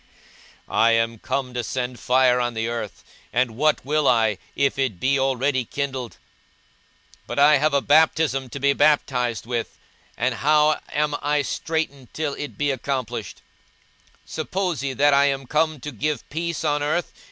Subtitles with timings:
[0.67, 4.79] 42:012:049 I am come to send fire on the earth; and what will I, if
[4.79, 6.13] it be already kindled?
[7.27, 9.77] 42:012:050 But I have a baptism to be baptized with;
[10.17, 13.43] and how am I straitened till it be accomplished!
[14.25, 17.13] 42:012:051 Suppose ye that I am come to give peace on earth?